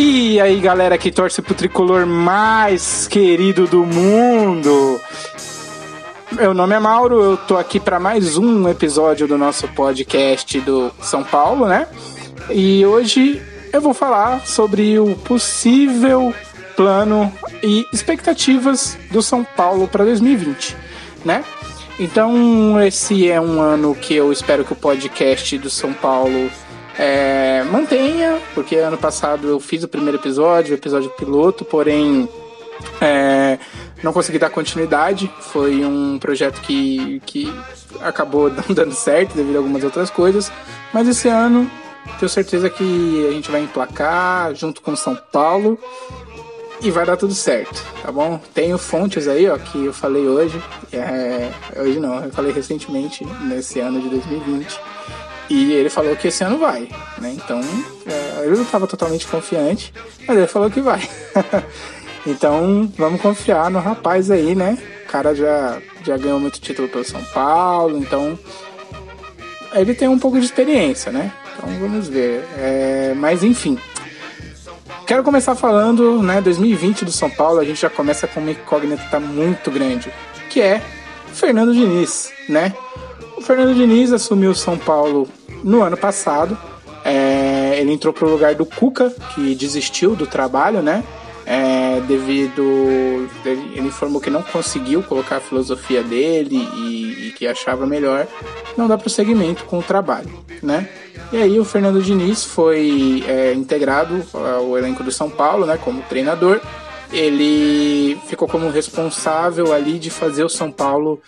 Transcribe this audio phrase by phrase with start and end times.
[0.00, 5.00] E aí, galera que torce pro tricolor mais querido do mundo.
[6.30, 10.92] Meu nome é Mauro, eu tô aqui para mais um episódio do nosso podcast do
[11.02, 11.88] São Paulo, né?
[12.48, 13.42] E hoje
[13.72, 16.32] eu vou falar sobre o possível
[16.76, 20.76] plano e expectativas do São Paulo para 2020,
[21.24, 21.44] né?
[21.98, 26.48] Então, esse é um ano que eu espero que o podcast do São Paulo
[26.98, 32.28] é, mantenha, porque ano passado eu fiz o primeiro episódio, o episódio piloto, porém
[33.00, 33.56] é,
[34.02, 35.30] não consegui dar continuidade.
[35.40, 37.54] Foi um projeto que, que
[38.00, 40.50] acabou não dando certo devido a algumas outras coisas.
[40.92, 41.70] Mas esse ano
[42.18, 45.78] tenho certeza que a gente vai emplacar junto com São Paulo
[46.80, 48.40] e vai dar tudo certo, tá bom?
[48.54, 50.60] Tenho fontes aí, ó, que eu falei hoje.
[50.92, 54.80] É, hoje não, eu falei recentemente, nesse ano de 2020
[55.48, 56.88] e ele falou que esse ano vai,
[57.18, 57.32] né?
[57.34, 57.60] Então,
[58.06, 59.92] é, eu não estava totalmente confiante,
[60.26, 61.08] mas ele falou que vai.
[62.26, 64.76] então, vamos confiar no rapaz aí, né?
[65.04, 68.38] O cara já, já ganhou muito título pelo São Paulo, então
[69.72, 71.32] ele tem um pouco de experiência, né?
[71.56, 72.44] Então vamos ver.
[72.58, 73.78] É, mas enfim.
[75.06, 79.18] Quero começar falando, né, 2020 do São Paulo, a gente já começa com uma incógnita
[79.18, 80.12] muito grande,
[80.50, 80.82] que é
[81.32, 82.74] Fernando Diniz, né?
[83.34, 85.26] O Fernando Diniz assumiu São Paulo
[85.62, 86.56] no ano passado.
[87.04, 91.02] É, ele entrou para o lugar do Cuca, que desistiu do trabalho, né?
[91.46, 92.62] É, devido.
[93.44, 98.26] Ele informou que não conseguiu colocar a filosofia dele e, e que achava melhor
[98.76, 100.28] não dar prosseguimento com o trabalho,
[100.62, 100.88] né?
[101.32, 105.78] E aí o Fernando Diniz foi é, integrado ao elenco do São Paulo, né?
[105.82, 106.60] Como treinador.
[107.10, 111.20] Ele ficou como responsável ali de fazer o São Paulo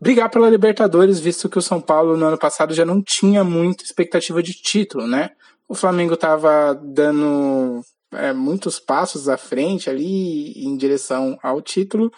[0.00, 3.84] brigar pela Libertadores, visto que o São Paulo no ano passado já não tinha muita
[3.84, 5.30] expectativa de título, né?
[5.68, 7.82] O Flamengo estava dando
[8.12, 12.10] é, muitos passos à frente ali em direção ao título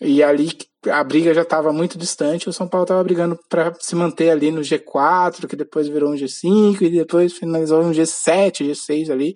[0.00, 0.50] e ali
[0.90, 2.48] a briga já estava muito distante.
[2.48, 6.16] O São Paulo estava brigando para se manter ali no G4, que depois virou um
[6.16, 9.34] G5 e depois finalizou um G7, G6 ali.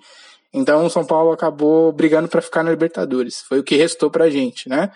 [0.53, 3.41] Então o São Paulo acabou brigando para ficar na Libertadores.
[3.49, 4.91] Foi o que restou para a gente, né?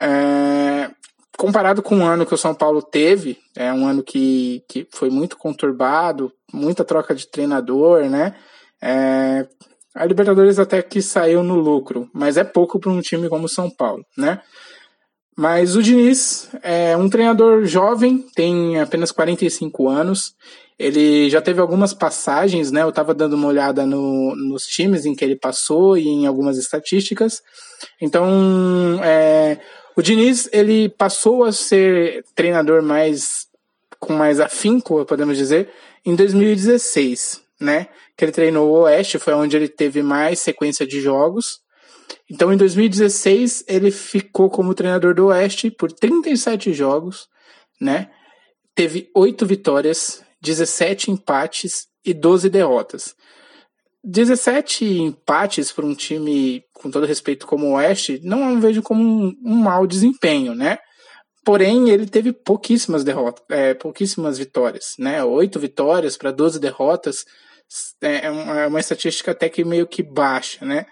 [0.00, 0.90] É,
[1.36, 5.10] comparado com o ano que o São Paulo teve, é um ano que, que foi
[5.10, 8.34] muito conturbado, muita troca de treinador, né?
[8.82, 9.46] É,
[9.94, 13.48] a Libertadores até que saiu no lucro, mas é pouco para um time como o
[13.48, 14.40] São Paulo, né?
[15.36, 20.34] Mas o Diniz é um treinador jovem, tem apenas 45 anos.
[20.78, 22.82] Ele já teve algumas passagens, né?
[22.82, 26.56] Eu estava dando uma olhada no, nos times em que ele passou e em algumas
[26.56, 27.42] estatísticas.
[28.00, 29.58] Então, é,
[29.96, 33.46] o Diniz, ele passou a ser treinador mais
[34.00, 35.70] com mais afinco, podemos dizer,
[36.04, 37.88] em 2016, né?
[38.16, 41.60] Que ele treinou o Oeste, foi onde ele teve mais sequência de jogos.
[42.30, 47.28] Então, em 2016, ele ficou como treinador do Oeste por 37 jogos,
[47.80, 48.10] né?
[48.74, 53.14] Teve 8 vitórias, 17 empates e 12 derrotas.
[54.04, 59.34] 17 empates para um time, com todo respeito, como o Oeste, não vejo como um,
[59.44, 60.78] um mau desempenho, né?
[61.44, 65.22] Porém, ele teve pouquíssimas derrotas, é, pouquíssimas vitórias, né?
[65.24, 67.24] Oito vitórias para 12 derrotas
[68.02, 70.86] é, é uma estatística até que meio que baixa, né?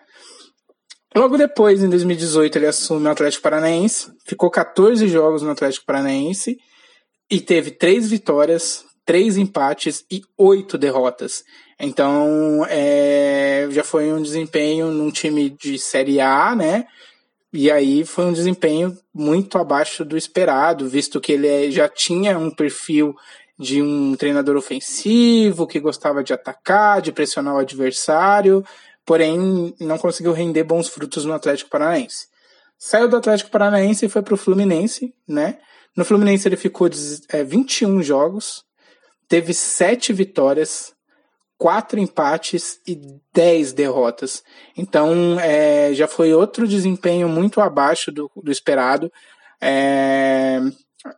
[1.14, 6.56] Logo depois, em 2018, ele assume o Atlético Paranaense, ficou 14 jogos no Atlético Paranaense
[7.30, 11.44] e teve três vitórias, três empates e oito derrotas.
[11.78, 16.86] Então, é, já foi um desempenho num time de Série A, né?
[17.52, 22.38] E aí foi um desempenho muito abaixo do esperado, visto que ele é, já tinha
[22.38, 23.14] um perfil
[23.58, 28.64] de um treinador ofensivo, que gostava de atacar, de pressionar o adversário,
[29.04, 32.26] porém não conseguiu render bons frutos no Atlético Paranaense.
[32.78, 35.58] Saiu do Atlético Paranaense e foi para o Fluminense, né?
[35.96, 36.88] No Fluminense ele ficou
[37.28, 38.64] é, 21 jogos,
[39.32, 40.92] teve sete vitórias,
[41.56, 43.00] quatro empates e
[43.32, 44.42] dez derrotas.
[44.76, 49.10] Então é, já foi outro desempenho muito abaixo do, do esperado.
[49.58, 50.60] É,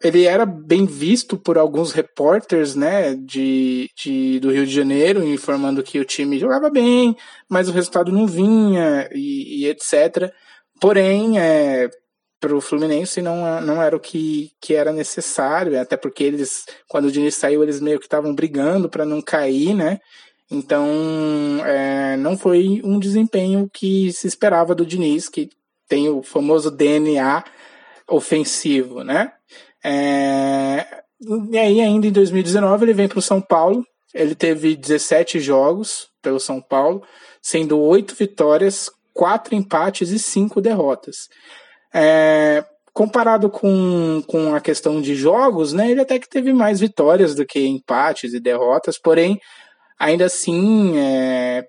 [0.01, 5.83] ele era bem visto por alguns repórteres né, de, de, do Rio de Janeiro, informando
[5.83, 7.17] que o time jogava bem,
[7.49, 10.33] mas o resultado não vinha e, e etc.
[10.81, 11.91] Porém, é,
[12.45, 17.07] para o Fluminense não, não era o que, que era necessário, até porque eles, quando
[17.07, 19.99] o Diniz saiu, eles meio que estavam brigando para não cair, né?
[20.51, 20.87] Então,
[21.65, 25.49] é, não foi um desempenho que se esperava do Diniz, que
[25.89, 27.43] tem o famoso DNA
[28.07, 29.33] ofensivo, né?
[29.83, 30.87] É,
[31.51, 36.09] e aí, ainda em 2019, ele vem para o São Paulo, ele teve 17 jogos,
[36.21, 37.03] pelo São Paulo,
[37.41, 41.31] sendo oito vitórias, quatro empates e cinco derrotas.
[41.95, 47.35] É, comparado com, com a questão de jogos, né, ele até que teve mais vitórias
[47.35, 49.41] do que empates e derrotas, porém,
[49.99, 51.67] ainda assim, é,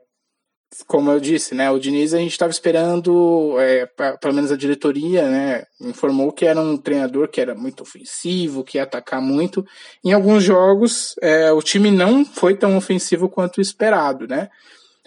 [0.87, 4.57] como eu disse, né, o Diniz a gente estava esperando, é, pra, pelo menos a
[4.57, 9.65] diretoria, né, informou que era um treinador que era muito ofensivo, que ia atacar muito.
[10.03, 14.49] Em alguns jogos, é, o time não foi tão ofensivo quanto esperado, né.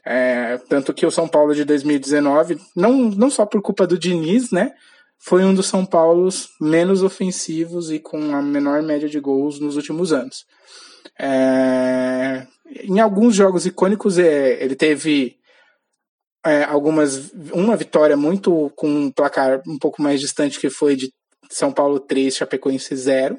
[0.05, 4.51] É, tanto que o São Paulo de 2019, não, não só por culpa do Diniz,
[4.51, 4.73] né,
[5.19, 9.77] foi um dos São Paulos menos ofensivos e com a menor média de gols nos
[9.77, 10.47] últimos anos.
[11.19, 12.47] É,
[12.83, 15.37] em alguns jogos icônicos, é, ele teve
[16.47, 21.13] é, algumas uma vitória muito com um placar um pouco mais distante que foi de
[21.51, 23.39] São Paulo 3, Chapecoense 0.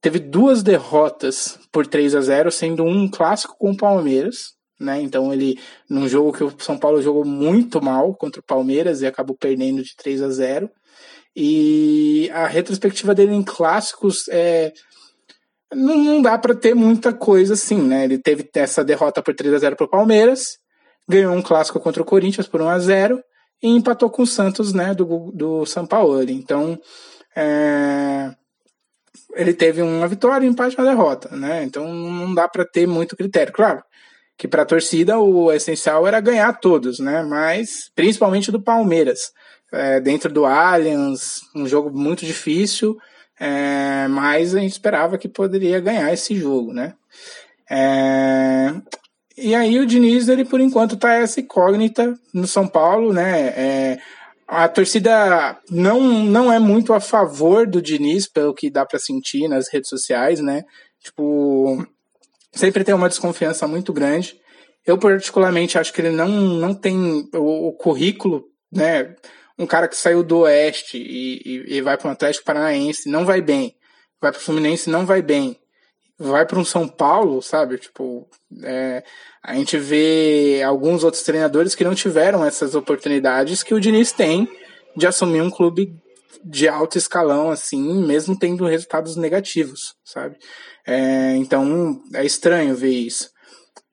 [0.00, 5.00] Teve duas derrotas por 3 a 0, sendo um clássico com o Palmeiras, né?
[5.00, 5.58] Então ele
[5.88, 9.82] num jogo que o São Paulo jogou muito mal contra o Palmeiras e acabou perdendo
[9.82, 10.70] de 3 a 0.
[11.36, 14.72] E a retrospectiva dele em clássicos é
[15.72, 18.04] não, não dá para ter muita coisa assim, né?
[18.04, 20.58] Ele teve essa derrota por 3 a 0 para o Palmeiras,
[21.08, 23.22] ganhou um clássico contra o Corinthians por 1 a 0
[23.62, 26.22] e empatou com o Santos, né, do, do São Paulo.
[26.22, 26.78] Então,
[27.36, 28.30] é,
[29.34, 31.62] ele teve uma vitória, um empate uma derrota, né?
[31.64, 33.52] Então não dá para ter muito critério.
[33.52, 33.82] Claro,
[34.38, 37.24] que para a torcida o essencial era ganhar todos, né?
[37.24, 39.32] Mas principalmente do Palmeiras,
[39.72, 42.96] é, dentro do Allianz, um jogo muito difícil,
[43.38, 46.94] é, mas a gente esperava que poderia ganhar esse jogo, né?
[47.68, 48.72] É,
[49.36, 53.48] e aí o Diniz, ele por enquanto tá essa incógnita no São Paulo, né?
[53.48, 53.98] É,
[54.46, 59.48] a torcida não, não é muito a favor do Diniz, pelo que dá para sentir
[59.48, 60.62] nas redes sociais, né?
[61.02, 61.84] Tipo,
[62.52, 64.36] sempre tem uma desconfiança muito grande.
[64.86, 69.14] Eu, particularmente, acho que ele não, não tem o, o currículo, né?
[69.58, 73.24] Um cara que saiu do Oeste e, e, e vai para o Atlético Paranaense, não
[73.24, 73.74] vai bem.
[74.20, 75.58] Vai para o Fluminense, não vai bem.
[76.18, 77.78] Vai para um São Paulo, sabe?
[77.78, 78.28] Tipo,
[78.62, 79.04] é,
[79.42, 84.48] a gente vê alguns outros treinadores que não tiveram essas oportunidades que o Diniz tem
[84.96, 85.94] de assumir um clube
[86.44, 90.36] de alto escalão, assim, mesmo tendo resultados negativos, sabe?
[90.86, 93.30] É, então é estranho ver isso.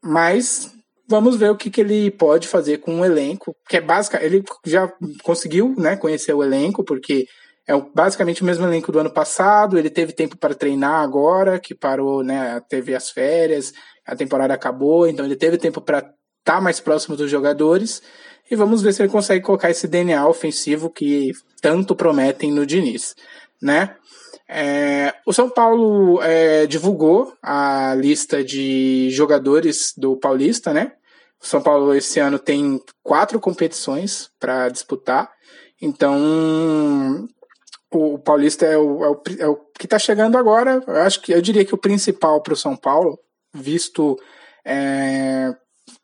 [0.04, 0.72] Mas
[1.08, 4.24] vamos ver o que, que ele pode fazer com o elenco, que é básica.
[4.24, 4.92] Ele já
[5.24, 7.26] conseguiu né, conhecer o elenco, porque
[7.68, 9.78] é basicamente o mesmo elenco do ano passado.
[9.78, 12.62] Ele teve tempo para treinar agora, que parou, né?
[12.70, 13.74] Teve as férias,
[14.06, 18.02] a temporada acabou, então ele teve tempo para estar tá mais próximo dos jogadores.
[18.50, 21.32] E vamos ver se ele consegue colocar esse DNA ofensivo que
[21.62, 23.16] tanto prometem no Diniz,
[23.62, 23.96] né?
[24.48, 30.92] É, o São Paulo é, divulgou a lista de jogadores do Paulista, né?
[31.42, 35.32] O São Paulo esse ano tem quatro competições para disputar,
[35.82, 37.28] então
[37.92, 40.84] o Paulista é o, é o, é o que está chegando agora.
[40.86, 43.20] Eu acho que eu diria que o principal para o São Paulo,
[43.54, 44.20] visto
[44.64, 45.56] é,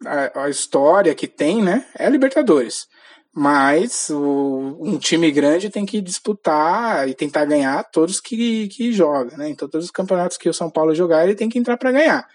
[0.05, 2.87] a, a, história que tem, né, é a Libertadores.
[3.33, 9.37] Mas o, um time grande tem que disputar e tentar ganhar todos que, que joga,
[9.37, 9.49] né?
[9.49, 12.27] Então, todos os campeonatos que o São Paulo jogar, ele tem que entrar para ganhar.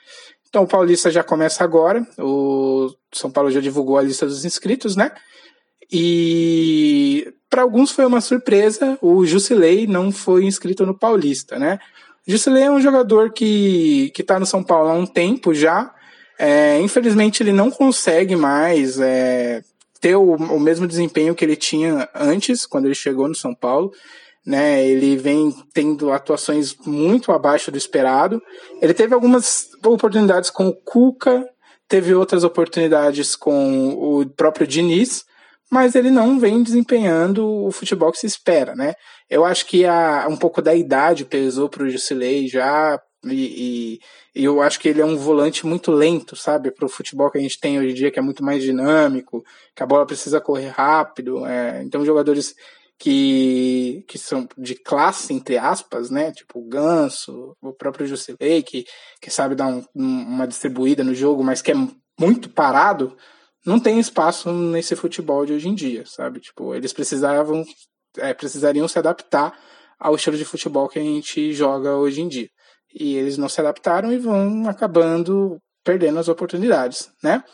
[0.48, 2.06] Então, o Paulista já começa agora.
[2.18, 5.12] O São Paulo já divulgou a lista dos inscritos, né?
[5.92, 11.78] E para alguns foi uma surpresa, o Jusilei não foi inscrito no Paulista, né?
[12.26, 15.94] O Jusilei é um jogador que, que tá no São Paulo há um tempo já.
[16.38, 19.62] É, infelizmente ele não consegue mais é,
[20.00, 23.92] ter o, o mesmo desempenho que ele tinha antes, quando ele chegou no São Paulo.
[24.44, 28.40] Né, ele vem tendo atuações muito abaixo do esperado.
[28.80, 31.44] Ele teve algumas oportunidades com o Cuca,
[31.88, 35.24] teve outras oportunidades com o próprio Diniz,
[35.70, 38.94] mas ele não vem desempenhando o futebol que se espera, né?
[39.28, 43.00] Eu acho que a, um pouco da idade pesou para o Jusilei já,
[43.32, 44.00] e,
[44.34, 46.70] e, eu acho que ele é um volante muito lento, sabe?
[46.70, 49.44] Para o futebol que a gente tem hoje em dia, que é muito mais dinâmico,
[49.74, 51.44] que a bola precisa correr rápido.
[51.46, 52.54] É, então, jogadores
[52.98, 56.32] que, que são de classe, entre aspas, né?
[56.32, 58.84] Tipo o Ganso, o próprio Jusilei, que,
[59.20, 61.74] que sabe dar um, uma distribuída no jogo, mas que é
[62.18, 63.16] muito parado,
[63.64, 66.40] não tem espaço nesse futebol de hoje em dia, sabe?
[66.40, 67.64] Tipo, eles precisavam,
[68.18, 69.58] é, precisariam se adaptar
[69.98, 72.48] ao estilo de futebol que a gente joga hoje em dia
[72.98, 77.44] e eles não se adaptaram e vão acabando perdendo as oportunidades, né?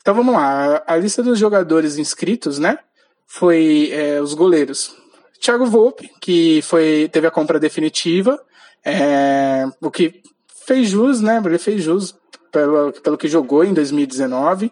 [0.00, 2.78] Então vamos lá, a lista dos jogadores inscritos, né?
[3.26, 4.94] Foi é, os goleiros.
[5.40, 8.38] Thiago Volpe, que foi teve a compra definitiva,
[8.84, 10.20] é, o que
[10.66, 11.40] fez jus, né?
[11.44, 12.14] Ele fez jus
[12.50, 14.70] pelo, pelo que jogou em 2019.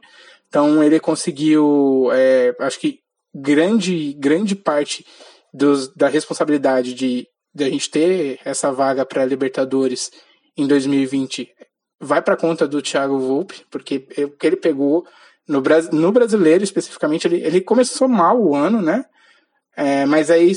[0.48, 2.98] Então ele conseguiu, é, acho que
[3.34, 5.06] grande, grande parte
[5.54, 10.10] dos, da responsabilidade de, de a gente ter essa vaga para Libertadores
[10.56, 11.48] em 2020
[12.00, 15.04] vai para conta do Thiago Volpe, porque o que ele pegou
[15.46, 19.04] no, no brasileiro especificamente, ele, ele começou mal o ano, né?
[19.76, 20.52] É, mas aí,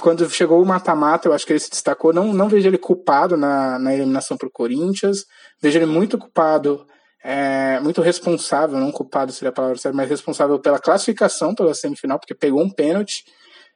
[0.00, 2.12] quando chegou o mata-mata, eu acho que ele se destacou.
[2.12, 5.24] Não, não vejo ele culpado na, na eliminação para o Corinthians,
[5.62, 6.86] vejo ele muito culpado,
[7.22, 12.18] é, muito responsável, não culpado seria a palavra certa, mas responsável pela classificação pela semifinal,
[12.18, 13.24] porque pegou um pênalti.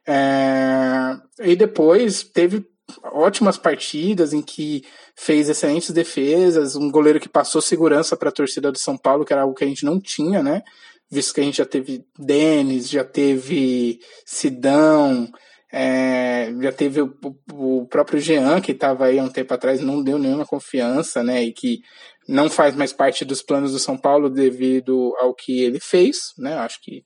[0.07, 2.65] É, e depois teve
[3.11, 4.83] ótimas partidas em que
[5.15, 9.33] fez excelentes defesas, um goleiro que passou segurança para a torcida do São Paulo, que
[9.33, 10.61] era algo que a gente não tinha, né?
[11.09, 15.31] Visto que a gente já teve Denis, já teve Sidão,
[15.71, 17.13] é, já teve o,
[17.53, 21.43] o, próprio Jean, que estava aí há um tempo atrás, não deu nenhuma confiança, né?
[21.43, 21.81] E que
[22.27, 26.55] não faz mais parte dos planos do São Paulo devido ao que ele fez, né?
[26.55, 27.03] Acho que,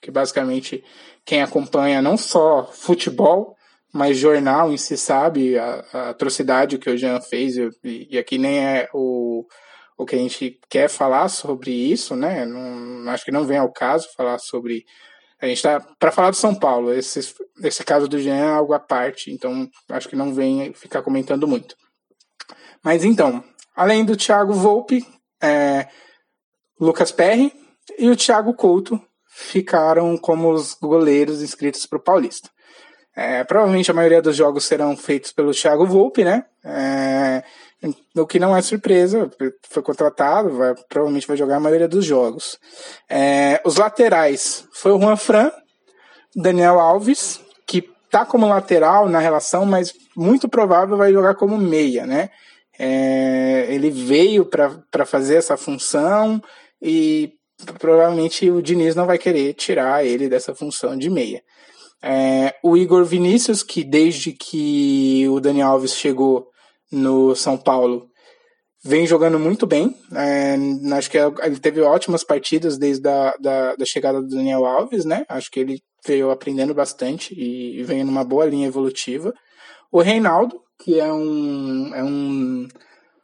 [0.00, 0.82] que basicamente
[1.24, 3.56] quem acompanha não só futebol,
[3.92, 8.38] mas jornal em si sabe a, a atrocidade que o Jean fez, e, e, aqui
[8.38, 9.46] nem é o,
[9.96, 12.46] o que a gente quer falar sobre isso, né?
[12.46, 14.84] Não, acho que não vem ao caso falar sobre.
[15.40, 16.92] A gente está para falar do São Paulo.
[16.92, 21.02] Esse, esse caso do Jean é algo à parte, então acho que não vem ficar
[21.02, 21.76] comentando muito.
[22.82, 23.44] Mas então,
[23.76, 25.06] além do Thiago Volpe,
[25.42, 25.88] é,
[26.80, 27.52] Lucas Perry
[27.98, 29.00] e o Thiago Couto
[29.34, 32.50] ficaram como os goleiros inscritos para o Paulista.
[33.16, 36.44] É, provavelmente a maioria dos jogos serão feitos pelo Thiago Volpe, né?
[36.64, 37.42] É,
[38.14, 39.30] o que não é surpresa,
[39.68, 42.58] foi contratado, vai, provavelmente vai jogar a maioria dos jogos.
[43.08, 45.50] É, os laterais foi o Juan Fran,
[46.36, 52.06] Daniel Alves, que tá como lateral na relação, mas muito provável vai jogar como meia,
[52.06, 52.30] né?
[52.78, 56.40] É, ele veio para fazer essa função
[56.80, 57.34] e
[57.78, 61.42] provavelmente o Diniz não vai querer tirar ele dessa função de meia.
[62.02, 66.48] É, o Igor Vinícius, que desde que o Dani Alves chegou
[66.90, 68.08] no São Paulo,
[68.84, 69.96] vem jogando muito bem.
[70.14, 70.56] É,
[70.96, 75.24] acho que ele teve ótimas partidas desde a da, da chegada do Daniel Alves, né?
[75.28, 79.32] Acho que ele veio aprendendo bastante e, e vem numa boa linha evolutiva.
[79.90, 82.66] O Reinaldo, que é um, é um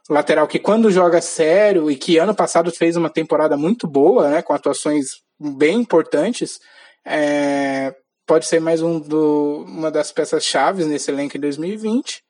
[0.09, 4.43] lateral que quando joga sério e que ano passado fez uma temporada muito boa, né?
[4.43, 6.59] Com atuações bem importantes.
[7.05, 7.95] É,
[8.27, 12.23] pode ser mais um do, uma das peças chaves nesse elenco em 2020.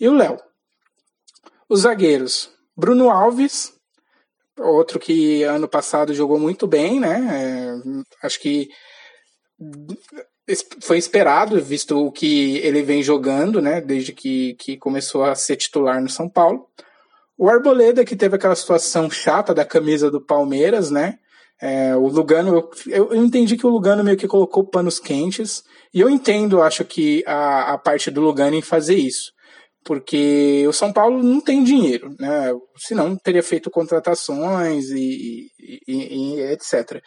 [0.00, 0.38] E o Léo.
[1.68, 2.52] Os zagueiros.
[2.76, 3.72] Bruno Alves,
[4.58, 7.28] outro que ano passado jogou muito bem, né?
[7.32, 8.68] É, acho que
[10.82, 13.80] foi esperado, visto o que ele vem jogando, né?
[13.80, 16.68] Desde que, que começou a ser titular no São Paulo.
[17.36, 21.18] O Arboleda, que teve aquela situação chata da camisa do Palmeiras, né?
[21.60, 25.62] É, o Lugano, eu, eu, entendi que o Lugano meio que colocou panos quentes,
[25.92, 29.32] e eu entendo, acho que a, a parte do Lugano em fazer isso,
[29.84, 32.52] porque o São Paulo não tem dinheiro, né?
[32.76, 37.02] Senão teria feito contratações e, e, e, e etc.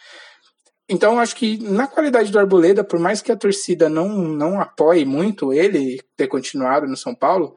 [0.88, 5.04] Então, acho que na qualidade do Arboleda, por mais que a torcida não, não apoie
[5.04, 7.56] muito ele ter continuado no São Paulo,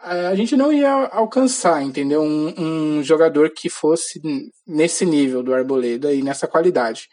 [0.00, 2.22] a gente não ia alcançar, entendeu?
[2.22, 2.54] Um,
[2.98, 4.20] um, jogador que fosse
[4.66, 7.08] nesse nível do Arboleda e nessa qualidade.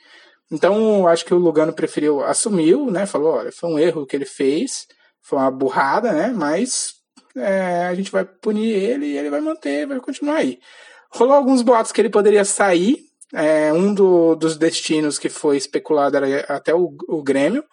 [0.51, 3.07] Então, acho que o Lugano preferiu, assumiu, né?
[3.07, 4.85] Falou, olha, foi um erro que ele fez,
[5.21, 6.31] foi uma burrada, né?
[6.35, 6.93] Mas
[7.35, 10.59] é, a gente vai punir ele e ele vai manter, vai continuar aí.
[11.11, 12.99] Rolou alguns boatos que ele poderia sair.
[13.33, 17.63] É, um do, dos destinos que foi especulado era até o, o Grêmio.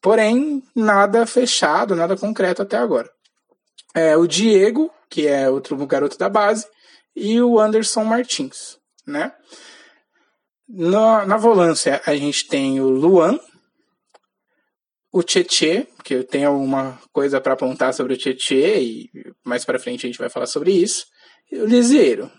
[0.00, 3.10] Porém, nada fechado, nada concreto até agora
[3.94, 6.66] é, o Diego, que é outro garoto da base,
[7.14, 9.32] e o Anderson Martins, né?
[10.68, 13.38] Na, na volância a gente tem o Luan,
[15.12, 19.10] o Tietê, que eu tenho alguma coisa para apontar sobre o Tietê e
[19.44, 21.04] mais para frente a gente vai falar sobre isso,
[21.50, 22.30] e o Lisieiro.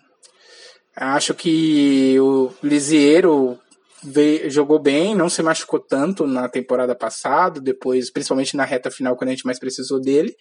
[0.96, 3.60] Acho que o Lisieiro
[4.04, 9.16] veio, jogou bem, não se machucou tanto na temporada passada, depois, principalmente na reta final,
[9.16, 10.34] quando a gente mais precisou dele.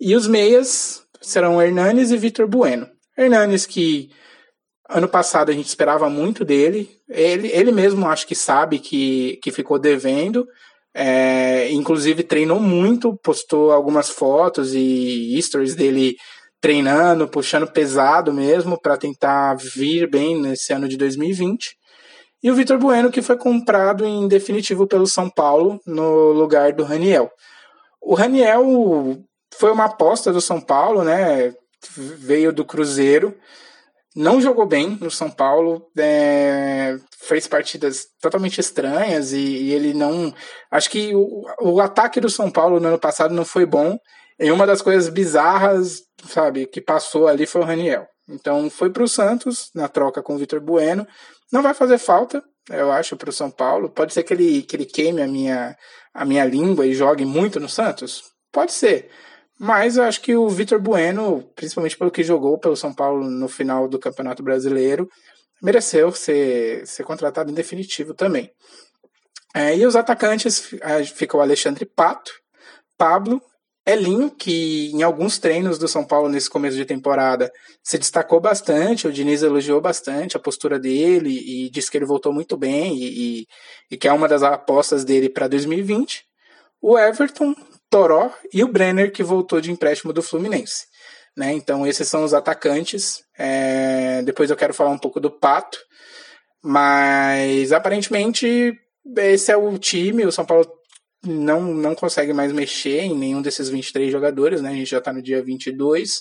[0.00, 2.88] E os meias serão Hernanes e Vitor Bueno.
[3.16, 4.10] Hernanes que
[4.88, 6.88] ano passado a gente esperava muito dele.
[7.08, 10.46] Ele, ele mesmo acho que sabe que, que ficou devendo.
[10.94, 16.16] É, inclusive treinou muito, postou algumas fotos e stories dele
[16.60, 21.76] treinando, puxando pesado mesmo para tentar vir bem nesse ano de 2020.
[22.42, 26.84] E o Vitor Bueno que foi comprado em definitivo pelo São Paulo no lugar do
[26.84, 27.30] Raniel.
[28.00, 28.64] O Raniel
[29.54, 31.54] foi uma aposta do São Paulo, né?
[31.96, 33.36] veio do Cruzeiro,
[34.14, 40.34] não jogou bem no São Paulo, é, fez partidas totalmente estranhas e, e ele não.
[40.70, 43.96] Acho que o, o, ataque do São Paulo no ano passado não foi bom.
[44.40, 48.06] E uma das coisas bizarras, sabe, que passou ali foi o Raniel.
[48.28, 51.06] Então foi para o Santos na troca com o Vitor Bueno.
[51.52, 53.90] Não vai fazer falta, eu acho, para o São Paulo.
[53.90, 55.76] Pode ser que ele, que ele queime a minha,
[56.14, 58.24] a minha língua e jogue muito no Santos?
[58.52, 59.10] Pode ser.
[59.58, 63.48] Mas eu acho que o Vitor Bueno, principalmente pelo que jogou pelo São Paulo no
[63.48, 65.08] final do Campeonato Brasileiro,
[65.60, 68.50] mereceu ser, ser contratado em definitivo também.
[69.54, 70.70] É, e os atacantes
[71.14, 72.30] ficam o Alexandre Pato,
[72.96, 73.42] Pablo,
[73.84, 77.50] Elinho, que em alguns treinos do São Paulo nesse começo de temporada
[77.82, 82.32] se destacou bastante, o Diniz elogiou bastante a postura dele e disse que ele voltou
[82.32, 83.46] muito bem e, e,
[83.90, 86.22] e que é uma das apostas dele para 2020.
[86.82, 87.54] O Everton,
[87.90, 90.86] Toró e o Brenner, que voltou de empréstimo do Fluminense.
[91.36, 91.52] Né?
[91.52, 93.22] Então, esses são os atacantes.
[93.38, 94.22] É...
[94.22, 95.78] Depois eu quero falar um pouco do Pato.
[96.62, 98.72] Mas, aparentemente,
[99.16, 100.26] esse é o time.
[100.26, 100.66] O São Paulo
[101.24, 104.60] não, não consegue mais mexer em nenhum desses 23 jogadores.
[104.60, 104.70] Né?
[104.70, 106.20] A gente já está no dia 22.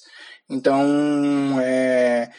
[0.50, 2.30] Então, é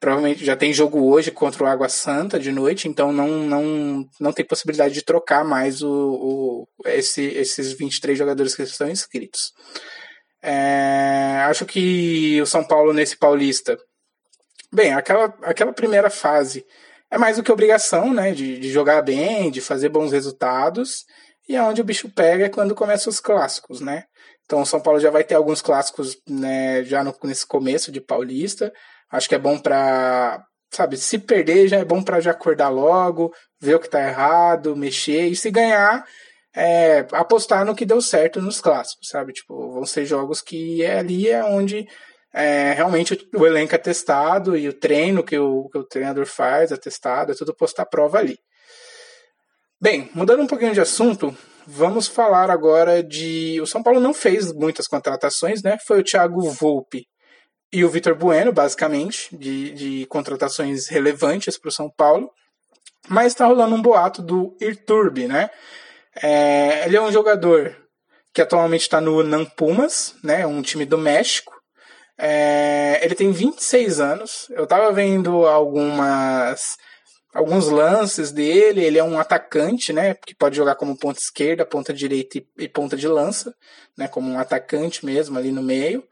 [0.00, 4.32] provavelmente já tem jogo hoje contra o Água Santa de noite, então não, não, não
[4.32, 9.52] tem possibilidade de trocar mais o, o esse, esses 23 jogadores que estão inscritos.
[10.42, 13.78] É, acho que o São Paulo nesse Paulista,
[14.72, 16.64] bem, aquela, aquela primeira fase
[17.10, 21.04] é mais do que obrigação, né, de, de jogar bem, de fazer bons resultados,
[21.46, 24.04] e é onde o bicho pega é quando começam os clássicos, né?
[24.44, 28.00] Então o São Paulo já vai ter alguns clássicos né, já no, nesse começo de
[28.00, 28.72] Paulista.
[29.10, 33.32] Acho que é bom para, sabe, se perder já é bom para já acordar logo,
[33.60, 36.04] ver o que tá errado, mexer e se ganhar,
[36.54, 39.32] é, apostar no que deu certo nos clássicos, sabe?
[39.32, 41.86] Tipo, vão ser jogos que é ali é onde
[42.32, 46.70] é, realmente o, elenco é testado e o treino que o, que o treinador faz
[46.70, 48.38] é testado, é tudo posto à prova ali.
[49.80, 51.36] Bem, mudando um pouquinho de assunto,
[51.66, 53.58] vamos falar agora de.
[53.62, 55.78] O São Paulo não fez muitas contratações, né?
[55.86, 57.06] Foi o Thiago Volpe
[57.72, 62.30] e o Vitor Bueno, basicamente, de, de contratações relevantes para o São Paulo.
[63.08, 65.50] Mas está rolando um boato do Irturbi, né?
[66.22, 67.76] É, ele é um jogador
[68.32, 70.46] que atualmente está no Nan Pumas, né?
[70.46, 71.52] Um time do México.
[72.18, 74.46] É, ele tem 26 anos.
[74.50, 76.76] Eu estava vendo algumas
[77.32, 78.84] alguns lances dele.
[78.84, 80.14] Ele é um atacante, né?
[80.14, 83.54] Que pode jogar como ponta esquerda, ponta direita e, e ponta de lança,
[83.96, 84.08] né?
[84.08, 86.04] Como um atacante mesmo ali no meio.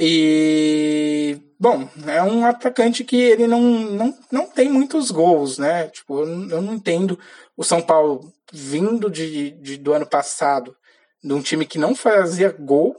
[0.00, 5.88] E, bom, é um atacante que ele não, não, não tem muitos gols, né?
[5.88, 7.18] Tipo, eu não entendo
[7.56, 10.76] o São Paulo vindo de, de, do ano passado,
[11.22, 12.96] de um time que não fazia gol,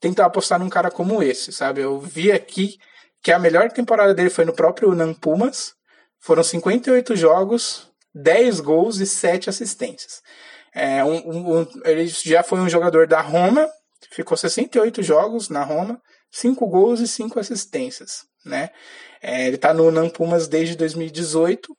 [0.00, 1.82] tentar apostar num cara como esse, sabe?
[1.82, 2.78] Eu vi aqui
[3.22, 5.74] que a melhor temporada dele foi no próprio Nan Pumas,
[6.18, 10.22] foram 58 jogos, 10 gols e 7 assistências.
[10.74, 13.68] É, um, um, ele já foi um jogador da Roma,
[14.10, 16.00] ficou 68 jogos na Roma,
[16.32, 18.70] cinco gols e cinco assistências, né?
[19.22, 21.76] É, ele está no Nan Pumas desde 2018.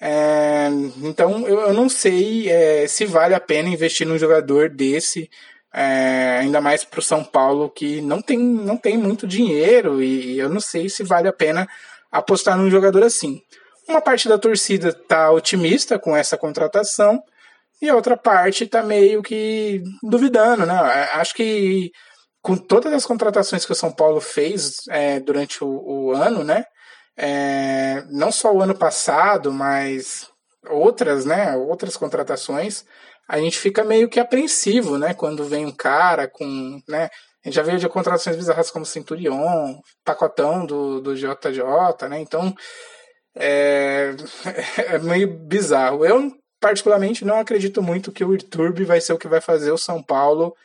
[0.00, 0.68] É,
[1.02, 5.28] então eu, eu, não sei é, se vale a pena investir num jogador desse,
[5.74, 10.38] é, ainda mais para o São Paulo que não tem, não tem muito dinheiro e,
[10.38, 11.66] eu não sei se vale a pena
[12.12, 13.42] apostar num jogador assim.
[13.88, 17.20] Uma parte da torcida está otimista com essa contratação
[17.82, 20.74] e a outra parte está meio que duvidando, né?
[21.14, 21.90] Acho que
[22.48, 26.64] com todas as contratações que o São Paulo fez é, durante o, o, ano, né?
[27.14, 30.30] É, não só o ano passado, mas
[30.66, 31.54] outras, né?
[31.58, 32.86] Outras contratações,
[33.28, 35.12] a gente fica meio que apreensivo, né?
[35.12, 37.10] Quando vem um cara com, né?
[37.44, 42.18] A gente já veio de contratações bizarras como Centurion, pacotão do, do JJ, né?
[42.18, 42.54] Então
[43.36, 44.14] é,
[44.88, 46.02] é meio bizarro.
[46.02, 49.76] Eu particularmente não acredito muito que o Iturbe vai ser o que vai fazer o
[49.76, 50.56] São Paulo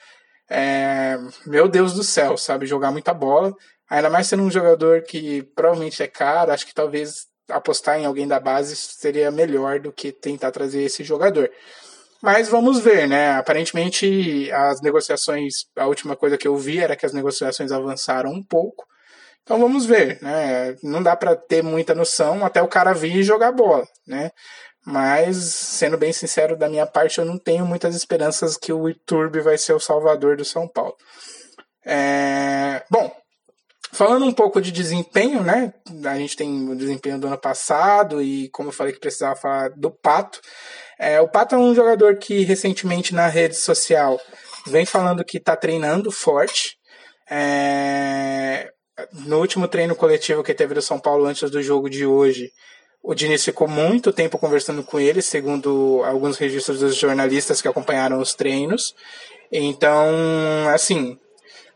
[0.49, 2.65] é, meu Deus do céu, sabe?
[2.65, 3.53] Jogar muita bola.
[3.89, 8.27] Ainda mais sendo um jogador que provavelmente é caro, acho que talvez apostar em alguém
[8.27, 11.49] da base seria melhor do que tentar trazer esse jogador.
[12.21, 13.31] Mas vamos ver, né?
[13.33, 18.41] Aparentemente as negociações, a última coisa que eu vi era que as negociações avançaram um
[18.41, 18.85] pouco.
[19.43, 20.75] Então vamos ver, né?
[20.81, 24.31] Não dá para ter muita noção até o cara vir e jogar bola, né?
[24.85, 29.39] Mas, sendo bem sincero da minha parte, eu não tenho muitas esperanças que o Iturbe
[29.39, 30.95] vai ser o salvador do São Paulo.
[31.85, 32.83] É...
[32.89, 33.11] Bom,
[33.93, 35.73] falando um pouco de desempenho, né?
[36.05, 39.69] A gente tem o desempenho do ano passado e, como eu falei que precisava falar
[39.69, 40.41] do Pato.
[40.99, 44.19] É, o Pato é um jogador que recentemente na rede social
[44.67, 46.77] vem falando que está treinando forte.
[47.29, 48.69] É...
[49.25, 52.51] no último treino coletivo que teve do São Paulo antes do jogo de hoje,
[53.03, 58.17] o Diniz ficou muito tempo conversando com ele, segundo alguns registros dos jornalistas que acompanharam
[58.19, 58.95] os treinos.
[59.51, 60.07] Então,
[60.73, 61.19] assim,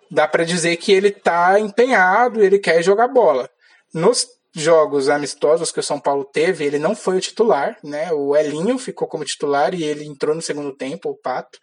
[0.10, 3.50] dá para dizer que ele está empenhado, ele quer jogar bola.
[3.94, 8.12] Nos jogos amistosos que o São Paulo teve, ele não foi o titular, né?
[8.14, 11.60] O Elinho ficou como titular e ele entrou no segundo tempo, o Pato.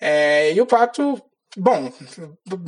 [0.00, 1.22] É, e o Pato
[1.56, 1.92] Bom,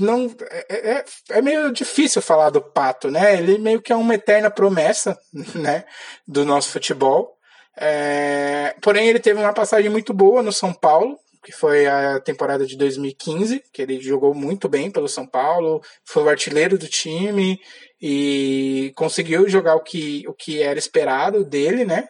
[0.00, 3.36] não é, é, é, meio difícil falar do Pato, né?
[3.36, 5.16] Ele meio que é uma eterna promessa,
[5.54, 5.84] né,
[6.26, 7.36] do nosso futebol.
[7.76, 12.66] É, porém, ele teve uma passagem muito boa no São Paulo, que foi a temporada
[12.66, 17.60] de 2015, que ele jogou muito bem pelo São Paulo, foi o artilheiro do time
[18.00, 22.08] e conseguiu jogar o que, o que era esperado dele, né?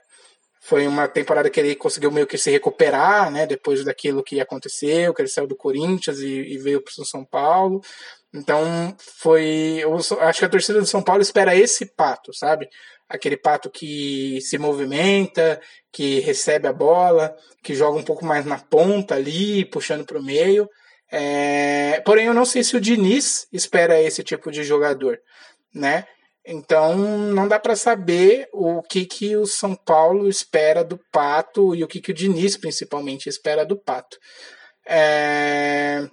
[0.64, 3.46] Foi uma temporada que ele conseguiu meio que se recuperar, né?
[3.46, 7.24] Depois daquilo que aconteceu, que ele saiu do Corinthians e, e veio para o São
[7.24, 7.82] Paulo.
[8.32, 9.78] Então, foi.
[9.80, 12.68] Eu acho que a torcida do São Paulo espera esse pato, sabe?
[13.08, 18.58] Aquele pato que se movimenta, que recebe a bola, que joga um pouco mais na
[18.58, 20.70] ponta ali, puxando para o meio.
[21.10, 22.00] É...
[22.06, 25.18] Porém, eu não sei se o Diniz espera esse tipo de jogador,
[25.74, 26.06] né?
[26.44, 31.84] Então não dá para saber o que, que o São Paulo espera do Pato e
[31.84, 34.18] o que, que o Diniz principalmente espera do Pato.
[34.86, 36.08] É...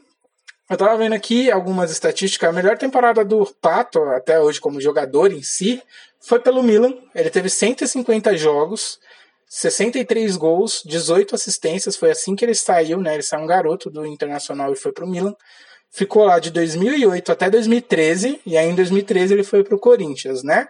[0.69, 2.47] Eu estava vendo aqui algumas estatísticas.
[2.47, 5.81] A melhor temporada do Pato, até hoje, como jogador em si,
[6.19, 6.93] foi pelo Milan.
[7.15, 8.99] Ele teve 150 jogos,
[9.47, 11.95] 63 gols, 18 assistências.
[11.95, 13.15] Foi assim que ele saiu, né?
[13.15, 15.35] Ele saiu um garoto do Internacional e foi para o Milan
[15.91, 20.43] ficou lá de 2008 até 2013, e aí em 2013 ele foi para o Corinthians,
[20.43, 20.67] né?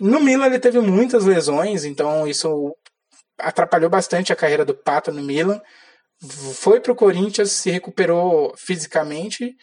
[0.00, 2.74] No Milan ele teve muitas lesões, então isso
[3.38, 5.60] atrapalhou bastante a carreira do Pato no Milan.
[6.54, 9.54] Foi para o Corinthians, se recuperou fisicamente,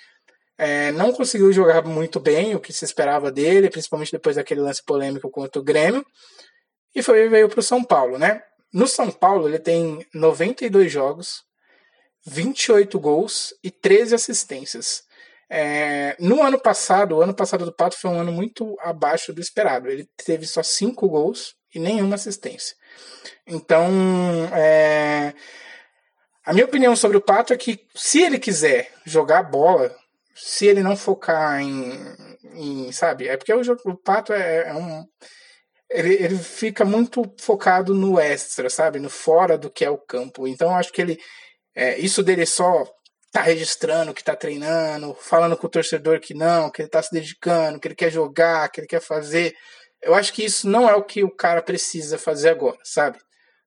[0.58, 4.84] é, não conseguiu jogar muito bem o que se esperava dele, principalmente depois daquele lance
[4.84, 6.06] polêmico contra o Grêmio,
[6.94, 8.44] e foi veio para o São Paulo, né?
[8.74, 11.44] No São Paulo ele tem 92 jogos,
[12.26, 15.04] 28 gols e 13 assistências.
[15.50, 19.42] É, no ano passado, o ano passado do Pato foi um ano muito abaixo do
[19.42, 19.90] esperado.
[19.90, 22.76] Ele teve só 5 gols e nenhuma assistência.
[23.46, 23.90] Então,
[24.54, 25.34] é,
[26.46, 29.94] a minha opinião sobre o Pato é que se ele quiser jogar bola,
[30.34, 31.98] se ele não focar em,
[32.54, 35.06] em sabe, é porque o, o Pato é, é um
[35.92, 39.00] ele, ele fica muito focado no extra, sabe?
[39.00, 40.48] No fora do que é o campo.
[40.48, 41.20] Então acho que ele,
[41.76, 42.86] é, isso dele só
[43.32, 47.12] tá registrando que tá treinando, falando com o torcedor que não, que ele tá se
[47.12, 49.56] dedicando, que ele quer jogar, que ele quer fazer.
[50.02, 53.18] Eu acho que isso não é o que o cara precisa fazer agora, sabe?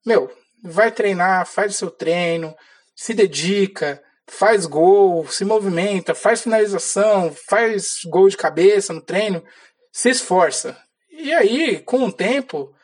[0.04, 0.30] Meu,
[0.62, 2.54] vai treinar, faz o seu treino,
[2.94, 9.42] se dedica, faz gol, se movimenta, faz finalização, faz gol de cabeça no treino,
[9.92, 10.76] se esforça.
[11.10, 12.74] E aí, com o tempo,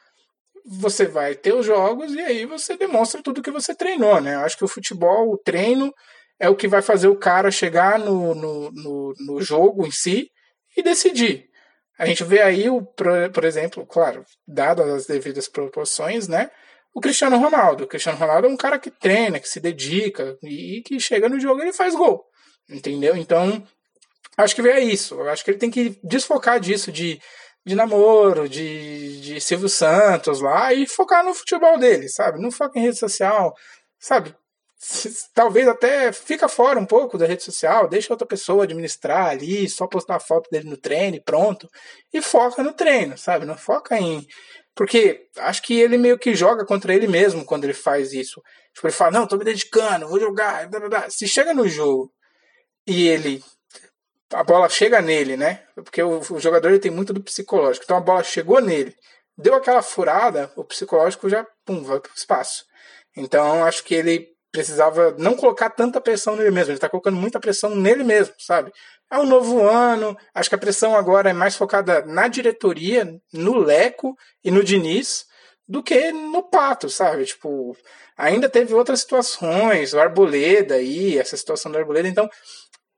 [0.72, 4.36] você vai ter os jogos e aí você demonstra tudo que você treinou, né?
[4.36, 5.92] Eu acho que o futebol, o treino,
[6.38, 10.30] é o que vai fazer o cara chegar no, no, no, no jogo em si
[10.76, 11.50] e decidir.
[11.98, 16.50] A gente vê aí, o, por exemplo, claro, dadas as devidas proporções, né?
[16.94, 17.84] O Cristiano Ronaldo.
[17.84, 21.38] O Cristiano Ronaldo é um cara que treina, que se dedica e que chega no
[21.38, 22.24] jogo e ele faz gol.
[22.68, 23.16] Entendeu?
[23.16, 23.62] Então,
[24.36, 25.14] acho que vê isso.
[25.14, 27.20] Eu acho que ele tem que desfocar disso, de
[27.64, 32.40] de namoro, de, de Silvio Santos lá e focar no futebol dele, sabe?
[32.40, 33.54] Não foca em rede social,
[33.98, 34.34] sabe?
[35.34, 39.86] Talvez até fica fora um pouco da rede social, deixa outra pessoa administrar ali, só
[39.86, 41.68] postar a foto dele no treino pronto.
[42.12, 43.44] E foca no treino, sabe?
[43.44, 44.26] Não foca em.
[44.74, 48.40] Porque acho que ele meio que joga contra ele mesmo quando ele faz isso.
[48.72, 50.66] Tipo, ele fala, não, tô me dedicando, vou jogar.
[51.10, 52.10] Se chega no jogo
[52.86, 53.42] e ele
[54.32, 55.62] a bola chega nele, né?
[55.74, 57.84] Porque o, o jogador ele tem muito do psicológico.
[57.84, 58.94] Então a bola chegou nele,
[59.36, 62.64] deu aquela furada, o psicológico já pum, vai para o espaço.
[63.16, 66.70] Então acho que ele precisava não colocar tanta pressão nele mesmo.
[66.70, 68.72] Ele está colocando muita pressão nele mesmo, sabe?
[69.10, 70.16] É um novo ano.
[70.34, 75.26] Acho que a pressão agora é mais focada na diretoria, no Leco e no Diniz
[75.70, 77.24] do que no Pato, sabe?
[77.24, 77.76] Tipo,
[78.16, 82.08] ainda teve outras situações, o Arboleda aí, essa situação do Arboleda.
[82.08, 82.28] Então,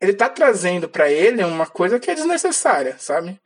[0.03, 3.41] ele tá trazendo para ele uma coisa que é desnecessária, sabe?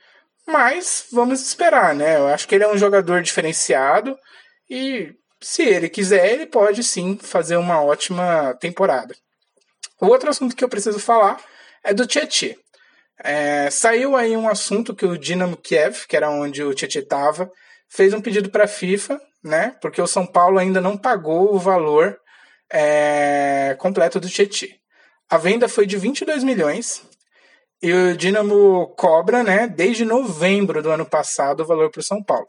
[0.46, 2.16] Mas vamos esperar, né?
[2.16, 4.18] Eu acho que ele é um jogador diferenciado
[4.70, 9.14] e se ele quiser, ele pode sim fazer uma ótima temporada.
[10.00, 11.38] O outro assunto que eu preciso falar
[11.84, 12.54] é do Tietchan.
[13.22, 17.50] É, saiu aí um assunto que o Dinamo Kiev, que era onde o Tietchan estava,
[17.86, 19.76] fez um pedido para a FIFA, né?
[19.82, 22.18] Porque o São Paulo ainda não pagou o valor
[22.72, 24.74] é, completo do Tietchan.
[25.28, 27.02] A venda foi de 22 milhões
[27.82, 32.22] E o Dinamo cobra, né, desde novembro do ano passado, o valor para o São
[32.22, 32.48] Paulo.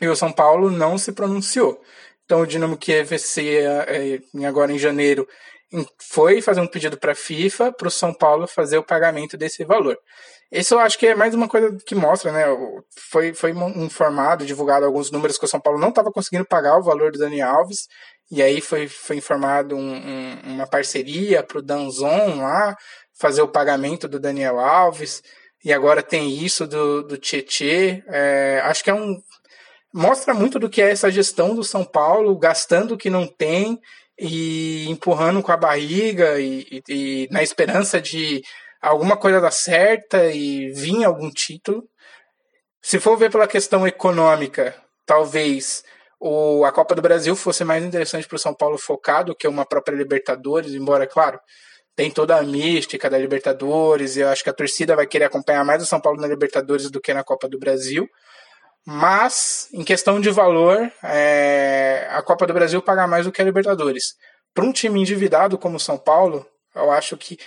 [0.00, 1.80] E o São Paulo não se pronunciou.
[2.24, 5.26] Então o Dinamo Kiev, é, agora em janeiro,
[5.98, 9.64] foi fazer um pedido para a FIFA para o São Paulo fazer o pagamento desse
[9.64, 9.98] valor.
[10.50, 12.44] Isso eu acho que é mais uma coisa que mostra, né?
[13.10, 16.82] Foi, foi informado, divulgado alguns números que o São Paulo não estava conseguindo pagar o
[16.82, 17.86] valor do Dani Alves,
[18.30, 22.76] e aí foi, foi informado um, um, uma parceria para o Danzon lá
[23.20, 25.22] fazer o pagamento do Daniel Alves,
[25.62, 28.02] e agora tem isso do, do Tietê.
[28.08, 29.20] É, acho que é um.
[29.92, 33.78] Mostra muito do que é essa gestão do São Paulo, gastando o que não tem
[34.18, 38.42] e empurrando com a barriga e, e, e na esperança de
[38.80, 41.84] alguma coisa dar certa e vir algum título.
[42.80, 45.84] Se for ver pela questão econômica, talvez
[46.20, 49.64] o, a Copa do Brasil fosse mais interessante para o São Paulo focado que uma
[49.64, 51.40] própria Libertadores, embora, claro,
[51.96, 55.64] tem toda a mística da Libertadores, e eu acho que a torcida vai querer acompanhar
[55.64, 58.06] mais o São Paulo na Libertadores do que na Copa do Brasil.
[58.86, 63.44] Mas, em questão de valor, é, a Copa do Brasil paga mais do que a
[63.44, 64.14] Libertadores.
[64.54, 67.38] Para um time endividado como o São Paulo, eu acho que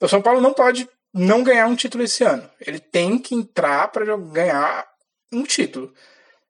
[0.00, 2.48] o São Paulo não pode não ganhar um título esse ano.
[2.60, 4.86] Ele tem que entrar para ganhar
[5.32, 5.92] um título.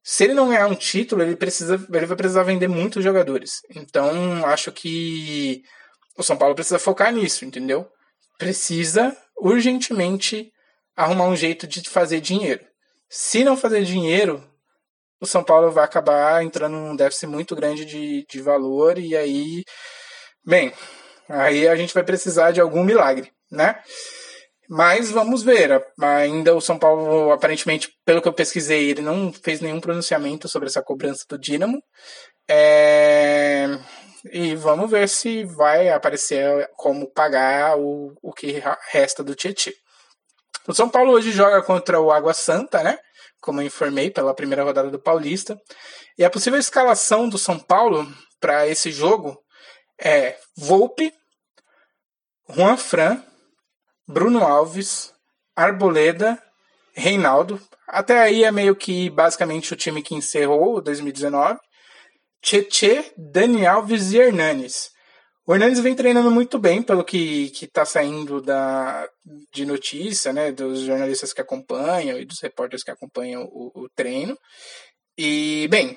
[0.03, 3.61] Se ele não ganhar um título, ele precisa, ele vai precisar vender muitos jogadores.
[3.75, 5.63] Então, acho que
[6.17, 7.87] o São Paulo precisa focar nisso, entendeu?
[8.39, 10.53] Precisa urgentemente
[10.97, 12.65] arrumar um jeito de fazer dinheiro.
[13.09, 14.43] Se não fazer dinheiro,
[15.21, 19.65] o São Paulo vai acabar entrando num déficit muito grande de, de valor e aí,
[20.45, 20.73] bem,
[21.29, 23.83] aí a gente vai precisar de algum milagre né?
[24.73, 25.85] Mas vamos ver.
[26.01, 30.69] Ainda o São Paulo, aparentemente, pelo que eu pesquisei, ele não fez nenhum pronunciamento sobre
[30.69, 31.83] essa cobrança do Dinamo.
[32.49, 33.67] É...
[34.31, 39.73] E vamos ver se vai aparecer como pagar o, o que resta do Tietchan.
[40.69, 42.97] O São Paulo hoje joga contra o Água Santa, né?
[43.41, 45.59] Como eu informei, pela primeira rodada do Paulista.
[46.17, 48.07] E a possível escalação do São Paulo
[48.39, 49.37] para esse jogo
[50.01, 51.13] é Volpe,
[52.49, 53.25] Juan Fran,
[54.13, 55.15] Bruno Alves,
[55.55, 56.37] Arboleda,
[56.93, 57.61] Reinaldo.
[57.87, 61.61] Até aí é meio que basicamente o time que encerrou 2019.
[62.43, 64.91] Tietê, Dani Alves e Hernanes.
[65.47, 69.09] O Hernanes vem treinando muito bem, pelo que está saindo da,
[69.53, 74.37] de notícia, né, dos jornalistas que acompanham e dos repórteres que acompanham o, o treino.
[75.17, 75.97] E, bem,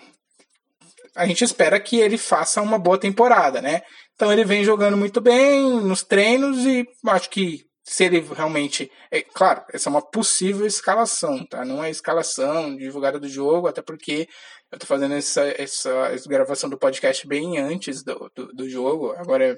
[1.16, 3.82] a gente espera que ele faça uma boa temporada, né?
[4.14, 8.90] Então ele vem jogando muito bem nos treinos e acho que se ele realmente.
[9.12, 11.66] É, claro, essa é uma possível escalação, tá?
[11.66, 14.28] Não é escalação divulgada do jogo, até porque
[14.72, 19.12] eu tô fazendo essa, essa, essa gravação do podcast bem antes do, do, do jogo,
[19.12, 19.58] agora é,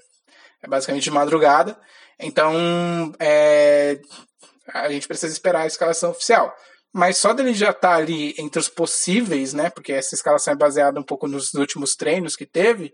[0.64, 1.80] é, basicamente de madrugada.
[2.20, 4.00] Então, é,
[4.74, 6.54] a gente precisa esperar a escalação oficial.
[6.92, 9.70] Mas só dele já estar tá ali entre os possíveis, né?
[9.70, 12.94] Porque essa escalação é baseada um pouco nos últimos treinos que teve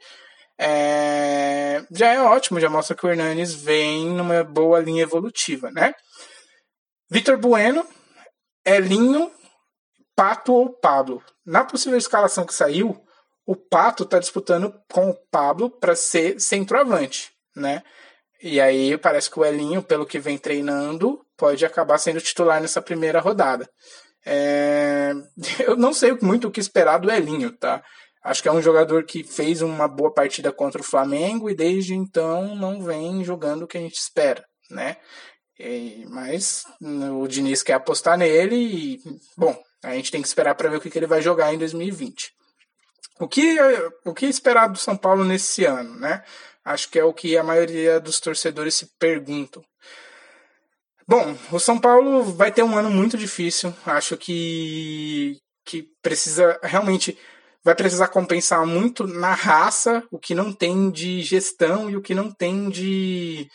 [0.64, 5.96] é, já é ótimo, já mostra que o Hernanes vem numa boa linha evolutiva, né?
[7.10, 7.84] Vitor Bueno,
[8.64, 9.32] Elinho,
[10.16, 11.24] Pato ou Pablo.
[11.44, 13.04] Na possível escalação que saiu,
[13.44, 17.82] o Pato está disputando com o Pablo para ser centroavante, né?
[18.40, 22.84] E aí parece que o Elinho, pelo que vem treinando, pode acabar sendo titular nessa
[22.84, 23.68] primeira rodada.
[24.24, 25.12] É...
[25.66, 27.84] Eu não sei muito o que esperar do Elinho, tá?
[28.24, 31.96] Acho que é um jogador que fez uma boa partida contra o Flamengo e desde
[31.96, 34.98] então não vem jogando o que a gente espera, né?
[35.60, 36.64] E, mas
[37.20, 39.00] o Diniz quer apostar nele e,
[39.38, 41.58] bom, a gente tem que esperar para ver o que, que ele vai jogar em
[41.58, 42.32] 2020.
[43.20, 43.58] O que,
[44.06, 46.24] o que esperar do São Paulo nesse ano, né?
[46.64, 49.64] Acho que é o que a maioria dos torcedores se perguntam.
[51.08, 53.74] Bom, o São Paulo vai ter um ano muito difícil.
[53.86, 57.18] Acho que, que precisa realmente
[57.64, 62.16] vai precisar compensar muito na raça o que não tem de gestão e o que
[62.16, 63.48] não tem de,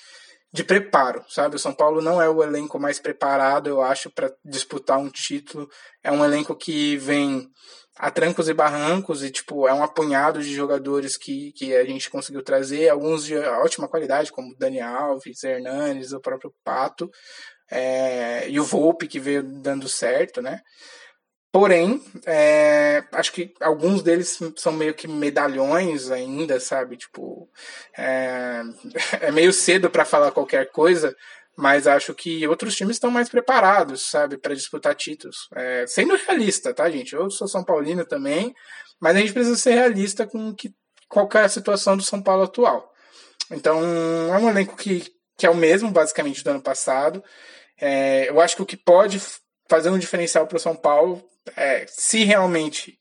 [0.53, 1.57] de preparo, sabe?
[1.57, 5.69] O São Paulo não é o elenco mais preparado, eu acho, para disputar um título.
[6.03, 7.49] É um elenco que vem
[7.99, 12.11] a trancos e barrancos e, tipo, é um apunhado de jogadores que, que a gente
[12.11, 17.11] conseguiu trazer, alguns de ótima qualidade, como Dani Alves, Hernanes, o próprio Pato,
[17.71, 20.61] é, e o Volpe, que veio dando certo, né?
[21.59, 26.99] Porém, é, acho que alguns deles são meio que medalhões ainda, sabe?
[26.99, 27.49] Tipo,
[27.97, 28.61] é,
[29.23, 31.17] é meio cedo para falar qualquer coisa,
[31.57, 35.49] mas acho que outros times estão mais preparados, sabe, para disputar títulos.
[35.55, 37.15] É, sendo realista, tá, gente?
[37.15, 38.55] Eu sou São Paulino também,
[39.01, 40.75] mas a gente precisa ser realista com que,
[41.09, 42.87] qual é situação do São Paulo atual.
[43.51, 47.25] Então, é um elenco que, que é o mesmo, basicamente, do ano passado.
[47.81, 49.19] É, eu acho que o que pode
[49.71, 52.99] fazer um diferencial para o São Paulo é se realmente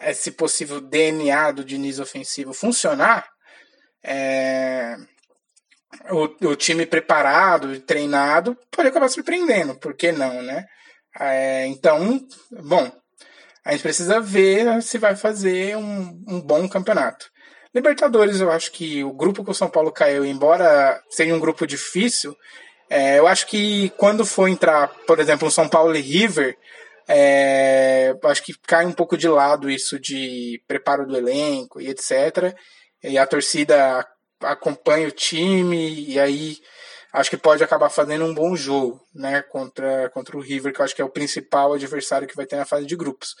[0.00, 3.26] esse possível DNA do Diniz ofensivo funcionar,
[4.04, 4.96] é,
[6.10, 10.64] o, o, time preparado e treinado pode acabar surpreendendo, por que não, né?
[11.18, 12.90] É, então, bom,
[13.64, 17.26] a gente precisa ver se vai fazer um, um bom campeonato.
[17.74, 21.66] Libertadores, eu acho que o grupo que o São Paulo caiu, embora seja um grupo
[21.66, 22.34] difícil,
[22.88, 26.56] é, eu acho que quando for entrar, por exemplo, o São Paulo e River,
[27.08, 32.54] é, acho que cai um pouco de lado isso de preparo do elenco e etc.
[33.02, 34.06] E a torcida
[34.40, 36.58] acompanha o time e aí
[37.12, 40.84] acho que pode acabar fazendo um bom jogo, né, contra, contra o River, que eu
[40.84, 43.34] acho que é o principal adversário que vai ter na fase de grupos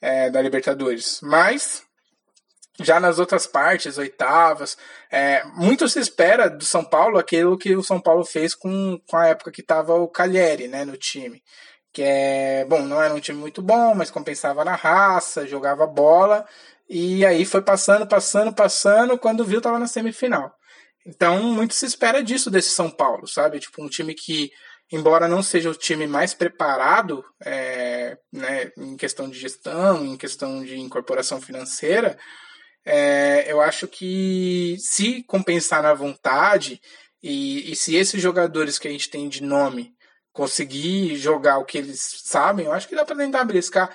[0.00, 1.20] é, da Libertadores.
[1.22, 1.84] Mas
[2.80, 4.76] já nas outras partes, oitavas,
[5.10, 9.16] é, muito se espera do São Paulo aquilo que o São Paulo fez com, com
[9.16, 11.42] a época que estava o Cagliari, né, no time.
[11.92, 16.46] Que é, bom, não era um time muito bom, mas compensava na raça, jogava bola,
[16.88, 20.54] e aí foi passando, passando, passando, quando viu estava na semifinal.
[21.06, 23.58] Então, muito se espera disso desse São Paulo, sabe?
[23.58, 24.50] Tipo, um time que,
[24.90, 30.64] embora não seja o time mais preparado é, né, em questão de gestão, em questão
[30.64, 32.16] de incorporação financeira,
[32.84, 36.80] é, eu acho que se compensar na vontade
[37.22, 39.94] e, e, se esses jogadores que a gente tem de nome
[40.32, 43.94] conseguir jogar o que eles sabem, eu acho que dá para tentar briscar.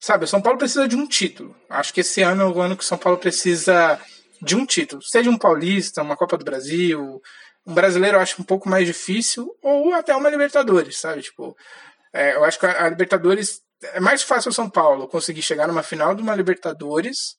[0.00, 1.56] Sabe, o São Paulo precisa de um título.
[1.68, 4.00] Acho que esse ano é o ano que o São Paulo precisa
[4.40, 7.20] de um título, seja um paulista, uma Copa do Brasil,
[7.66, 11.22] um brasileiro eu acho um pouco mais difícil, ou até uma Libertadores, sabe?
[11.22, 11.56] Tipo,
[12.12, 15.82] é, eu acho que a Libertadores é mais fácil o São Paulo conseguir chegar numa
[15.82, 17.36] final de uma Libertadores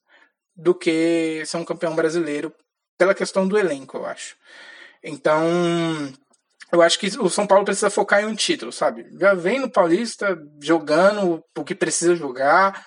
[0.56, 2.54] do que ser um campeão brasileiro
[2.98, 4.36] pela questão do elenco, eu acho.
[5.02, 5.42] Então,
[6.72, 9.06] eu acho que o São Paulo precisa focar em um título, sabe?
[9.20, 12.86] Já vem no Paulista jogando o que precisa jogar,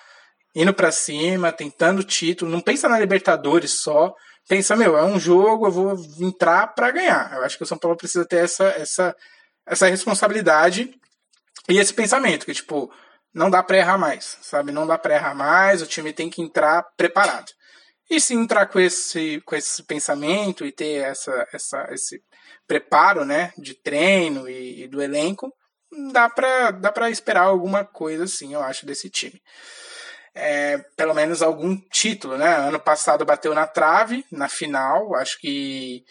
[0.55, 4.13] indo para cima, tentando título, não pensa na Libertadores só,
[4.47, 7.33] pensa, meu, é um jogo, eu vou entrar para ganhar.
[7.33, 9.15] Eu acho que o São Paulo precisa ter essa, essa,
[9.65, 10.93] essa responsabilidade
[11.67, 12.91] e esse pensamento, que tipo,
[13.33, 14.71] não dá para errar mais, sabe?
[14.71, 17.51] Não dá para errar mais, o time tem que entrar preparado.
[18.09, 22.21] E se entrar com esse, com esse pensamento e ter essa, essa, esse
[22.67, 25.53] preparo né, de treino e, e do elenco,
[26.11, 29.41] dá para dá pra esperar alguma coisa assim, eu acho, desse time
[30.35, 32.55] é, pelo menos algum título, né?
[32.55, 36.03] Ano passado bateu na trave, na final, acho que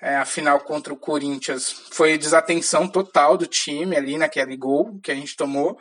[0.00, 5.12] é, a final contra o Corinthians foi desatenção total do time ali naquele gol que
[5.12, 5.76] a gente tomou.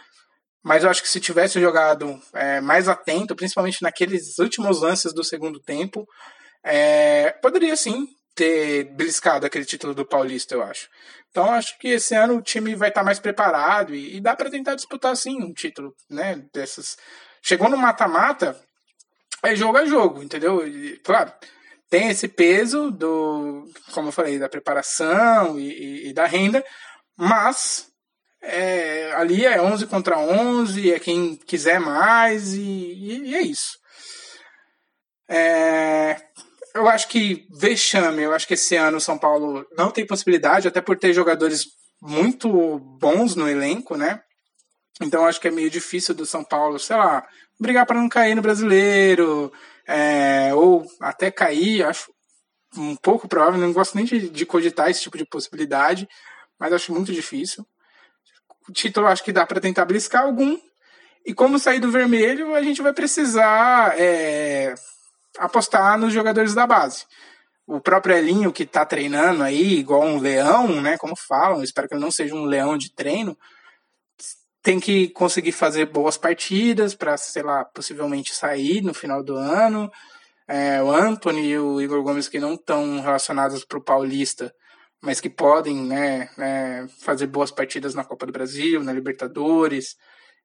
[0.62, 5.23] Mas eu acho que se tivesse jogado é, mais atento, principalmente naqueles últimos lances do
[5.23, 6.06] segundo tempo,
[6.62, 8.06] é, poderia sim
[8.39, 10.88] ter beliscado aquele título do Paulista, eu acho.
[11.30, 14.49] Então acho que esse ano o time vai estar mais preparado e, e dá para
[14.49, 16.41] tentar disputar sim um título, né?
[16.54, 16.97] Dessas
[17.41, 18.60] Chegou no mata-mata,
[19.43, 20.65] é jogo a jogo, entendeu?
[20.65, 21.32] E, claro,
[21.89, 26.63] tem esse peso do, como eu falei, da preparação e, e, e da renda,
[27.17, 27.88] mas
[28.41, 33.78] é, ali é 11 contra 11, é quem quiser mais e, e é isso.
[35.30, 36.17] É,
[36.75, 40.67] eu acho que vexame, eu acho que esse ano o São Paulo não tem possibilidade,
[40.67, 41.65] até por ter jogadores
[42.01, 44.21] muito bons no elenco, né?
[45.01, 47.25] Então acho que é meio difícil do São Paulo, sei lá,
[47.60, 49.51] brigar para não cair no brasileiro,
[49.88, 52.12] é, ou até cair, acho
[52.77, 56.08] um pouco provável, não gosto nem de, de cogitar esse tipo de possibilidade,
[56.60, 57.65] mas acho muito difícil.
[58.67, 60.60] O título acho que dá para tentar briscar algum,
[61.25, 64.73] e como sair do vermelho, a gente vai precisar é,
[65.39, 67.06] apostar nos jogadores da base.
[67.65, 70.97] O próprio Elinho, que está treinando aí, igual um leão, né?
[70.97, 73.38] Como falam, espero que ele não seja um leão de treino,
[74.62, 79.89] tem que conseguir fazer boas partidas para, sei lá, possivelmente sair no final do ano.
[80.47, 84.54] É, o Anthony e o Igor Gomes que não estão relacionados para o Paulista,
[85.02, 89.96] mas que podem né, é, fazer boas partidas na Copa do Brasil, na Libertadores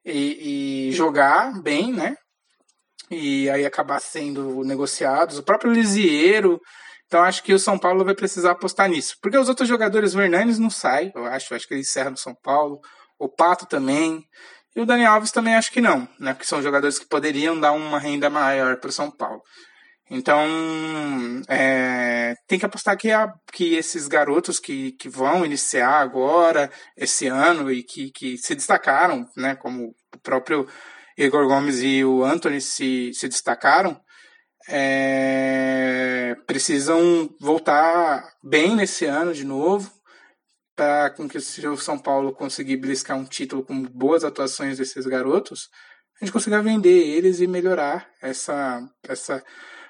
[0.05, 2.17] e, e, jogar bem, né?
[3.11, 5.39] E aí acabar sendo negociados.
[5.39, 6.61] O próprio Lisieiro.
[7.07, 9.17] Então acho que o São Paulo vai precisar apostar nisso.
[9.21, 12.17] Porque os outros jogadores, o Hernanes não sai, eu acho, acho que ele encerra no
[12.17, 12.81] São Paulo
[13.19, 14.25] o Pato também.
[14.75, 16.33] E o Dani Alves também acho que não, né?
[16.33, 19.41] Porque são jogadores que poderiam dar uma renda maior para o São Paulo.
[20.11, 20.45] Então,
[21.49, 27.27] é, tem que apostar que, a, que esses garotos que, que vão iniciar agora, esse
[27.27, 29.55] ano, e que, que se destacaram, né?
[29.55, 30.69] Como o próprio
[31.17, 34.01] Igor Gomes e o Anthony se, se destacaram,
[34.69, 39.93] é, precisam voltar bem nesse ano de novo
[40.75, 45.69] para com que o São Paulo conseguir bliscar um título com boas atuações desses garotos,
[46.21, 49.45] a gente consiga vender eles e melhorar essa, essa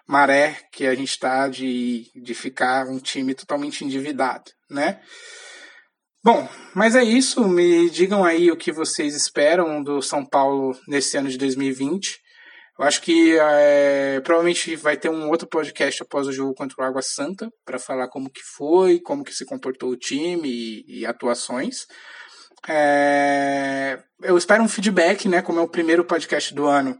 [0.06, 5.00] maré que a gente está de, de ficar um time totalmente endividado, né?
[6.24, 7.46] Bom, mas é isso.
[7.46, 12.18] Me digam aí o que vocês esperam do São Paulo nesse ano de 2020.
[12.78, 16.82] Eu acho que é, provavelmente vai ter um outro podcast após o jogo contra o
[16.82, 21.06] Água Santa para falar como que foi, como que se comportou o time e, e
[21.06, 21.84] atuações.
[22.66, 25.42] É, eu espero um feedback, né?
[25.42, 26.96] Como é o primeiro podcast do ano,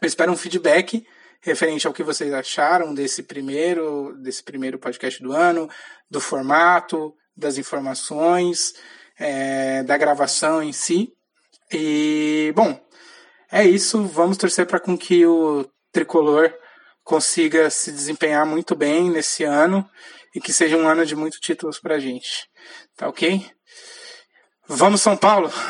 [0.00, 1.02] eu espero um feedback
[1.42, 5.68] referente ao que vocês acharam desse primeiro, desse primeiro podcast do ano,
[6.08, 8.74] do formato, das informações,
[9.18, 11.12] é, da gravação em si.
[11.72, 12.80] E bom,
[13.50, 14.04] é isso.
[14.04, 16.52] Vamos torcer para com que o tricolor
[17.04, 19.88] consiga se desempenhar muito bem nesse ano
[20.34, 22.48] e que seja um ano de muitos títulos para a gente.
[22.96, 23.44] Tá ok?
[24.68, 25.50] Vamos, São Paulo!